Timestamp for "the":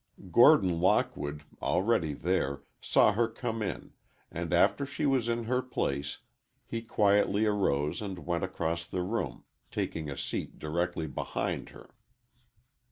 8.87-9.03